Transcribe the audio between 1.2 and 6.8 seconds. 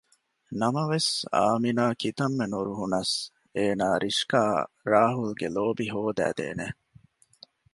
އާމިނާ ކިތަންމެ ނުރުހުނަސް އޭނާ ރިޝްކާއަށް ރާހުލްގެ ލޯބި ހޯދައިދޭނެ